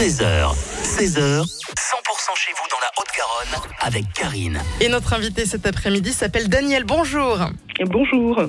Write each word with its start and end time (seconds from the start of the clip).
13h, 0.00 0.54
16h, 0.82 1.42
100% 1.42 1.44
chez 2.34 2.52
vous 2.52 2.66
dans 2.70 2.80
la 2.80 2.90
Haute-Garonne 2.96 3.68
avec 3.80 4.10
Karine. 4.14 4.58
Et 4.80 4.88
notre 4.88 5.12
invité 5.12 5.44
cet 5.44 5.66
après-midi 5.66 6.14
s'appelle 6.14 6.48
Danielle. 6.48 6.84
Bonjour. 6.84 7.38
Bonjour. 7.84 8.44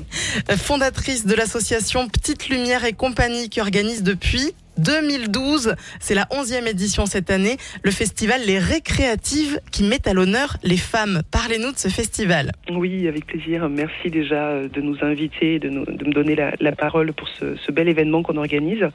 Fondatrice 0.56 1.26
de 1.26 1.36
l'association 1.36 2.08
Petite 2.08 2.48
Lumière 2.48 2.86
et 2.86 2.94
compagnie 2.94 3.50
qui 3.50 3.60
organise 3.60 4.02
depuis 4.02 4.56
2012. 4.78 5.76
C'est 6.00 6.16
la 6.16 6.26
11e 6.26 6.68
édition 6.68 7.06
cette 7.06 7.30
année. 7.30 7.58
Le 7.84 7.92
festival 7.92 8.42
Les 8.46 8.60
Récréatives 8.60 9.60
qui 9.72 9.84
met 9.84 10.08
à 10.08 10.14
l'honneur 10.14 10.58
les 10.64 10.78
femmes. 10.78 11.22
Parlez-nous 11.32 11.72
de 11.72 11.78
ce 11.78 11.88
festival. 11.88 12.52
Oui, 12.72 13.08
avec 13.08 13.26
plaisir. 13.26 13.70
Merci 13.70 14.10
déjà 14.10 14.50
euh, 14.50 14.68
de 14.70 14.82
nous 14.82 14.98
inviter, 15.02 15.60
de, 15.60 15.70
de 15.70 16.06
me 16.06 16.14
donner 16.14 16.36
la, 16.36 16.72
parole 16.72 17.14
pour 17.14 17.28
ce, 17.28 17.56
ce 17.58 17.72
bel 17.72 17.90
événement 17.90 18.24
qu'on 18.24 18.38
organise. 18.38 18.88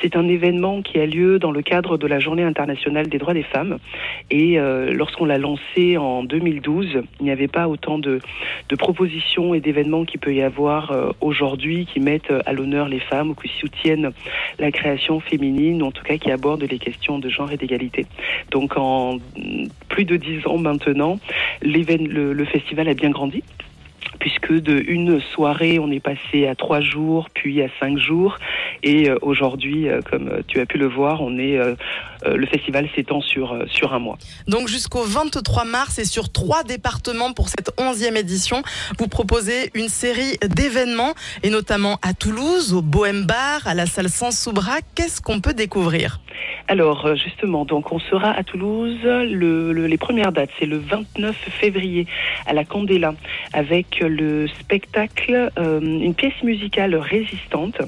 C'est 0.00 0.16
un 0.16 0.26
événement 0.28 0.82
qui 0.82 0.98
a 0.98 1.06
lieu 1.06 1.38
dans 1.38 1.52
le 1.52 1.62
cadre 1.62 1.98
de 1.98 2.06
la 2.06 2.18
Journée 2.18 2.42
internationale 2.42 3.08
des 3.08 3.18
droits 3.18 3.34
des 3.34 3.42
femmes. 3.42 3.78
Et 4.30 4.58
euh, 4.58 4.92
lorsqu'on 4.92 5.26
l'a 5.26 5.38
lancé 5.38 5.96
en 5.96 6.24
2012, 6.24 7.02
il 7.20 7.24
n'y 7.24 7.30
avait 7.30 7.48
pas 7.48 7.68
autant 7.68 7.98
de, 7.98 8.20
de 8.68 8.76
propositions 8.76 9.54
et 9.54 9.60
d'événements 9.60 10.04
qu'il 10.04 10.20
peut 10.20 10.34
y 10.34 10.42
avoir 10.42 10.90
euh, 10.90 11.10
aujourd'hui 11.20 11.86
qui 11.86 12.00
mettent 12.00 12.32
à 12.46 12.52
l'honneur 12.52 12.88
les 12.88 13.00
femmes 13.00 13.30
ou 13.30 13.34
qui 13.34 13.50
soutiennent 13.60 14.10
la 14.58 14.70
création 14.70 15.09
féminine, 15.18 15.82
en 15.82 15.90
tout 15.90 16.04
cas 16.04 16.18
qui 16.18 16.30
aborde 16.30 16.62
les 16.62 16.78
questions 16.78 17.18
de 17.18 17.28
genre 17.28 17.50
et 17.50 17.56
d'égalité. 17.56 18.06
Donc 18.52 18.76
en 18.76 19.16
plus 19.88 20.04
de 20.04 20.16
dix 20.16 20.46
ans 20.46 20.58
maintenant, 20.58 21.18
le, 21.62 22.32
le 22.32 22.44
festival 22.44 22.88
a 22.88 22.94
bien 22.94 23.10
grandi 23.10 23.42
puisque 24.20 24.52
de 24.52 24.84
une 24.86 25.20
soirée, 25.20 25.78
on 25.78 25.90
est 25.90 26.00
passé 26.00 26.46
à 26.46 26.54
trois 26.54 26.80
jours, 26.80 27.28
puis 27.32 27.62
à 27.62 27.68
cinq 27.80 27.98
jours, 27.98 28.38
et 28.82 29.08
euh, 29.08 29.16
aujourd'hui, 29.22 29.88
euh, 29.88 30.00
comme 30.08 30.42
tu 30.46 30.60
as 30.60 30.66
pu 30.66 30.78
le 30.78 30.86
voir, 30.86 31.20
on 31.20 31.38
est 31.38 31.58
euh, 31.58 31.74
le 32.24 32.46
festival 32.46 32.88
s'étend 32.94 33.20
sur 33.20 33.56
sur 33.68 33.92
un 33.94 33.98
mois. 33.98 34.18
Donc 34.46 34.68
jusqu'au 34.68 35.02
23 35.02 35.64
mars 35.64 35.98
et 35.98 36.04
sur 36.04 36.30
trois 36.30 36.64
départements 36.64 37.32
pour 37.32 37.48
cette 37.48 37.70
onzième 37.78 38.16
édition, 38.16 38.62
vous 38.98 39.08
proposez 39.08 39.70
une 39.74 39.88
série 39.88 40.36
d'événements 40.46 41.14
et 41.42 41.50
notamment 41.50 41.98
à 42.02 42.12
Toulouse, 42.12 42.74
au 42.74 42.82
Bohème 42.82 43.24
Bar, 43.24 43.66
à 43.66 43.74
la 43.74 43.86
salle 43.86 44.08
Sans 44.08 44.30
Soubra. 44.30 44.78
Qu'est-ce 44.94 45.22
qu'on 45.22 45.40
peut 45.40 45.54
découvrir? 45.54 46.20
Alors 46.68 47.16
justement, 47.16 47.64
donc 47.64 47.92
on 47.92 47.98
sera 47.98 48.30
à 48.30 48.42
Toulouse. 48.44 48.98
Le, 49.02 49.72
le, 49.72 49.86
les 49.86 49.98
premières 49.98 50.32
dates, 50.32 50.50
c'est 50.58 50.66
le 50.66 50.78
29 50.78 51.34
février 51.34 52.06
à 52.46 52.52
la 52.52 52.64
Candela 52.64 53.14
avec 53.52 54.00
le 54.00 54.46
spectacle 54.48 55.50
euh, 55.58 55.80
une 55.80 56.14
pièce 56.14 56.42
musicale 56.42 56.94
résistante, 56.94 57.80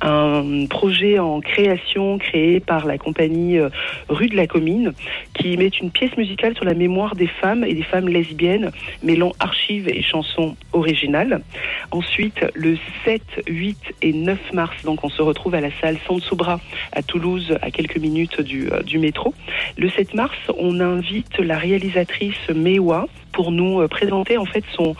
un 0.00 0.66
projet 0.66 1.18
en 1.18 1.40
création 1.40 2.18
créé 2.18 2.60
par 2.60 2.86
la 2.86 2.98
compagnie 2.98 3.58
euh, 3.58 3.68
Rue 4.08 4.28
de 4.28 4.36
la 4.36 4.46
Commune 4.46 4.92
qui 5.34 5.56
met 5.56 5.68
une 5.68 5.90
pièce 5.90 6.16
musicale 6.16 6.54
sur 6.54 6.64
la 6.64 6.74
mémoire 6.74 7.14
des 7.14 7.26
femmes 7.26 7.64
et 7.64 7.74
des 7.74 7.82
femmes 7.82 8.08
lesbiennes 8.08 8.70
mêlant 9.02 9.32
archives 9.38 9.88
et 9.88 10.02
chansons 10.02 10.56
originales. 10.72 11.42
Ensuite, 11.90 12.44
le 12.54 12.76
7, 13.04 13.22
8 13.48 13.78
et 14.02 14.12
9 14.12 14.52
mars, 14.52 14.82
donc 14.84 15.04
on 15.04 15.08
se 15.08 15.22
retrouve 15.22 15.54
à 15.54 15.60
la 15.60 15.70
salle 15.80 15.98
Sansubra 16.06 16.60
à 16.92 17.02
Toulouse 17.02 17.56
à 17.62 17.70
quelques 17.70 17.98
minutes 17.98 18.19
du, 18.26 18.70
euh, 18.72 18.82
du 18.82 18.98
métro. 18.98 19.34
Le 19.76 19.88
7 19.88 20.14
mars, 20.14 20.36
on 20.58 20.80
invite 20.80 21.38
la 21.38 21.58
réalisatrice 21.58 22.48
Mewa 22.54 23.06
pour 23.32 23.52
nous 23.52 23.86
présenter 23.88 24.36
en 24.36 24.44
fait 24.44 24.64
son 24.74 24.96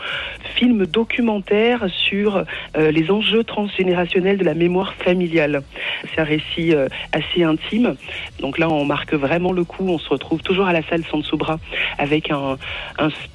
film 0.55 0.85
documentaire 0.85 1.87
sur 1.89 2.43
euh, 2.77 2.91
les 2.91 3.09
enjeux 3.09 3.43
transgénérationnels 3.43 4.37
de 4.37 4.43
la 4.43 4.53
mémoire 4.53 4.93
familiale. 4.93 5.63
C'est 6.09 6.21
un 6.21 6.23
récit 6.23 6.73
euh, 6.73 6.87
assez 7.11 7.43
intime. 7.43 7.95
Donc 8.39 8.57
là, 8.57 8.69
on 8.69 8.85
marque 8.85 9.13
vraiment 9.13 9.51
le 9.51 9.63
coup. 9.63 9.87
On 9.87 9.97
se 9.97 10.09
retrouve 10.09 10.41
toujours 10.41 10.67
à 10.67 10.73
la 10.73 10.83
salle 10.83 11.03
Sansubra 11.09 11.59
avec 11.97 12.31
un, 12.31 12.57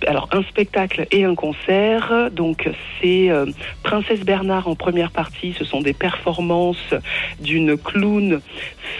alors 0.06 0.28
un 0.32 0.42
spectacle 0.44 1.06
et 1.10 1.24
un 1.24 1.34
concert. 1.34 2.30
Donc 2.30 2.68
c'est 3.00 3.30
euh, 3.30 3.46
Princesse 3.82 4.20
Bernard 4.20 4.68
en 4.68 4.74
première 4.74 5.10
partie. 5.10 5.54
Ce 5.58 5.64
sont 5.64 5.80
des 5.80 5.94
performances 5.94 6.94
d'une 7.40 7.76
clown 7.76 8.40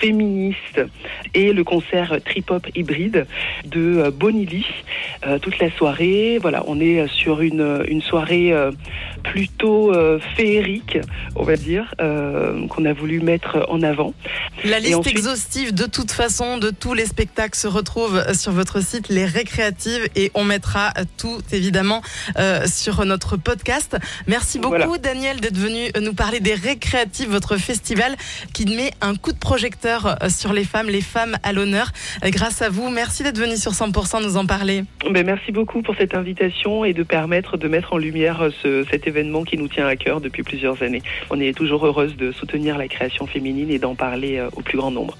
féministe 0.00 0.80
et 1.34 1.52
le 1.52 1.64
concert 1.64 2.18
trip-hop 2.24 2.66
hybride 2.74 3.26
de 3.64 4.10
Bonnie 4.10 4.46
Lee 4.46 4.66
toute 5.42 5.58
la 5.58 5.70
soirée. 5.70 6.38
Voilà, 6.40 6.62
on 6.66 6.80
est 6.80 7.06
sur 7.08 7.40
une, 7.40 7.84
une 7.88 8.02
soirée 8.02 8.52
euh, 8.52 8.70
plutôt 9.36 9.92
euh, 9.92 10.18
féerique, 10.34 10.96
on 11.34 11.42
va 11.42 11.56
dire, 11.56 11.94
euh, 12.00 12.66
qu'on 12.68 12.86
a 12.86 12.94
voulu 12.94 13.20
mettre 13.20 13.66
en 13.68 13.82
avant. 13.82 14.14
La 14.64 14.78
liste 14.78 14.94
ensuite... 14.94 15.18
exhaustive 15.18 15.74
de 15.74 15.84
toute 15.84 16.10
façon 16.10 16.56
de 16.56 16.70
tous 16.70 16.94
les 16.94 17.04
spectacles 17.04 17.58
se 17.58 17.68
retrouve 17.68 18.24
sur 18.32 18.52
votre 18.52 18.82
site 18.82 19.10
Les 19.10 19.26
Récréatives 19.26 20.08
et 20.16 20.30
on 20.32 20.44
mettra 20.44 20.94
tout 21.18 21.40
évidemment 21.52 22.00
euh, 22.38 22.64
sur 22.66 23.04
notre 23.04 23.36
podcast. 23.36 23.98
Merci 24.26 24.58
beaucoup 24.58 24.76
voilà. 24.76 24.96
Daniel 24.96 25.40
d'être 25.40 25.58
venu 25.58 25.90
nous 26.00 26.14
parler 26.14 26.40
des 26.40 26.54
Récréatives, 26.54 27.28
votre 27.28 27.58
festival 27.58 28.16
qui 28.54 28.64
met 28.64 28.92
un 29.02 29.16
coup 29.16 29.32
de 29.32 29.38
projecteur 29.38 30.16
sur 30.30 30.54
les 30.54 30.64
femmes, 30.64 30.88
les 30.88 31.02
femmes 31.02 31.36
à 31.42 31.52
l'honneur. 31.52 31.92
Grâce 32.22 32.62
à 32.62 32.70
vous, 32.70 32.88
merci 32.88 33.22
d'être 33.22 33.38
venu 33.38 33.58
sur 33.58 33.72
100% 33.72 34.24
nous 34.24 34.38
en 34.38 34.46
parler. 34.46 34.84
Ben, 35.10 35.26
merci 35.26 35.52
beaucoup 35.52 35.82
pour 35.82 35.94
cette 35.96 36.14
invitation 36.14 36.86
et 36.86 36.94
de 36.94 37.02
permettre 37.02 37.58
de 37.58 37.68
mettre 37.68 37.92
en 37.92 37.98
lumière 37.98 38.48
ce, 38.62 38.86
cet 38.90 39.06
qui 39.44 39.56
nous 39.56 39.68
tient 39.68 39.86
à 39.86 39.96
cœur 39.96 40.20
depuis 40.20 40.42
plusieurs 40.42 40.82
années. 40.82 41.02
On 41.30 41.40
est 41.40 41.56
toujours 41.56 41.86
heureuse 41.86 42.16
de 42.16 42.32
soutenir 42.32 42.78
la 42.78 42.88
création 42.88 43.26
féminine 43.26 43.70
et 43.70 43.78
d'en 43.78 43.94
parler 43.94 44.44
au 44.54 44.62
plus 44.62 44.78
grand 44.78 44.90
nombre. 44.90 45.16